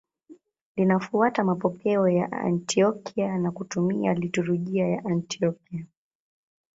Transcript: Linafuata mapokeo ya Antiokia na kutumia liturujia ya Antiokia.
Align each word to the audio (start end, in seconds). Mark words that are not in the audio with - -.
Linafuata 0.77 1.43
mapokeo 1.43 2.09
ya 2.09 2.31
Antiokia 2.31 3.37
na 3.37 3.51
kutumia 3.51 4.13
liturujia 4.13 4.87
ya 4.87 5.05
Antiokia. 5.05 5.85